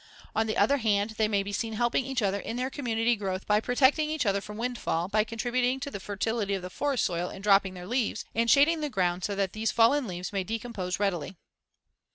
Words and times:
On 0.35 0.47
the 0.47 0.57
other 0.57 0.77
hand 0.77 1.11
they 1.11 1.27
may 1.27 1.43
be 1.43 1.53
seen 1.53 1.73
helping 1.73 2.07
each 2.07 2.23
other 2.23 2.39
in 2.39 2.55
their 2.57 2.71
community 2.71 3.15
growth 3.15 3.45
by 3.45 3.59
protecting 3.59 4.09
each 4.09 4.25
other 4.25 4.41
from 4.41 4.57
windfall 4.57 5.03
and 5.03 5.11
by 5.11 5.23
contributing 5.23 5.79
to 5.79 5.91
the 5.91 5.99
fertility 5.99 6.55
of 6.55 6.63
the 6.63 6.71
forest 6.71 7.05
soil 7.05 7.29
in 7.29 7.43
dropping 7.43 7.75
their 7.75 7.85
leaves 7.85 8.25
and 8.33 8.49
shading 8.49 8.81
the 8.81 8.89
ground 8.89 9.23
so 9.23 9.35
that 9.35 9.53
these 9.53 9.69
fallen 9.69 10.07
leaves 10.07 10.33
may 10.33 10.43
decompose 10.43 10.99
readily. 10.99 11.35